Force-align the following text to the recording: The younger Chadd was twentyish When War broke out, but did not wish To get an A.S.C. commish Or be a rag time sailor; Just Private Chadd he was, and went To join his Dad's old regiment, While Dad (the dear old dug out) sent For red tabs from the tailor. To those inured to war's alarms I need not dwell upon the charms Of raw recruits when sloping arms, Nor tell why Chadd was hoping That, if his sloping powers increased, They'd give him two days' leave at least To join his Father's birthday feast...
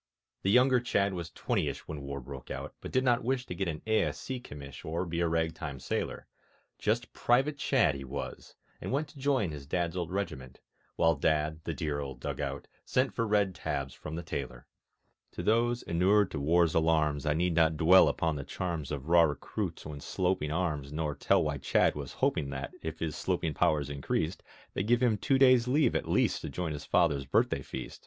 The 0.41 0.49
younger 0.49 0.79
Chadd 0.79 1.13
was 1.13 1.29
twentyish 1.29 1.81
When 1.87 2.01
War 2.01 2.19
broke 2.19 2.49
out, 2.49 2.73
but 2.81 2.91
did 2.91 3.03
not 3.03 3.23
wish 3.23 3.45
To 3.45 3.53
get 3.53 3.67
an 3.67 3.83
A.S.C. 3.85 4.39
commish 4.39 4.83
Or 4.83 5.05
be 5.05 5.19
a 5.19 5.27
rag 5.27 5.53
time 5.53 5.79
sailor; 5.79 6.25
Just 6.79 7.13
Private 7.13 7.59
Chadd 7.59 7.93
he 7.93 8.03
was, 8.03 8.55
and 8.81 8.91
went 8.91 9.09
To 9.09 9.19
join 9.19 9.51
his 9.51 9.67
Dad's 9.67 9.95
old 9.95 10.09
regiment, 10.11 10.59
While 10.95 11.13
Dad 11.13 11.59
(the 11.65 11.75
dear 11.75 11.99
old 11.99 12.19
dug 12.19 12.39
out) 12.41 12.67
sent 12.83 13.13
For 13.13 13.27
red 13.27 13.53
tabs 13.53 13.93
from 13.93 14.15
the 14.15 14.23
tailor. 14.23 14.65
To 15.33 15.43
those 15.43 15.83
inured 15.83 16.31
to 16.31 16.39
war's 16.39 16.73
alarms 16.73 17.27
I 17.27 17.35
need 17.35 17.53
not 17.53 17.77
dwell 17.77 18.07
upon 18.07 18.35
the 18.35 18.43
charms 18.43 18.91
Of 18.91 19.07
raw 19.07 19.21
recruits 19.21 19.85
when 19.85 19.99
sloping 20.01 20.49
arms, 20.51 20.91
Nor 20.91 21.13
tell 21.13 21.43
why 21.43 21.59
Chadd 21.59 21.93
was 21.93 22.13
hoping 22.13 22.49
That, 22.49 22.71
if 22.81 22.97
his 22.97 23.15
sloping 23.15 23.53
powers 23.53 23.87
increased, 23.91 24.41
They'd 24.73 24.87
give 24.87 25.03
him 25.03 25.19
two 25.19 25.37
days' 25.37 25.67
leave 25.67 25.95
at 25.95 26.09
least 26.09 26.41
To 26.41 26.49
join 26.49 26.71
his 26.71 26.85
Father's 26.85 27.27
birthday 27.27 27.61
feast... 27.61 27.99